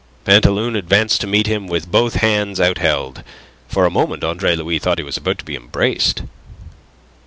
Pantaloon 0.25 0.75
advanced 0.75 1.21
to 1.21 1.27
meet 1.27 1.45
him 1.45 1.67
with 1.67 1.91
both 1.91 2.15
hands 2.15 2.59
out 2.59 2.79
held. 2.79 3.21
For 3.67 3.85
a 3.85 3.91
moment 3.91 4.23
Andre 4.23 4.55
Louis 4.55 4.79
thought 4.79 4.97
he 4.97 5.03
was 5.03 5.17
about 5.17 5.37
to 5.37 5.45
be 5.45 5.55
embraced. 5.55 6.23